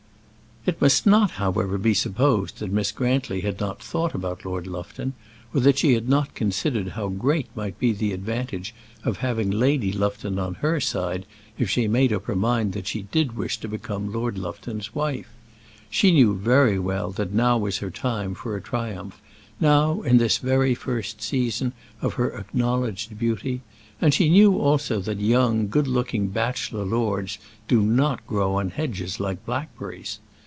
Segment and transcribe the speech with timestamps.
[0.63, 5.13] It must not, however, be supposed that Miss Grantly had not thought about Lord Lufton,
[5.55, 9.91] or that she had not considered how great might be the advantage of having Lady
[9.91, 11.25] Lufton on her side
[11.57, 15.29] if she made up her mind that she did wish to become Lord Lufton's wife.
[15.89, 19.19] She knew well that now was her time for a triumph,
[19.59, 21.73] now in this very first season
[22.03, 23.61] of her acknowledged beauty;
[23.99, 29.19] and she knew also that young, good looking bachelor lords do not grow on hedges
[29.19, 30.19] like blackberries.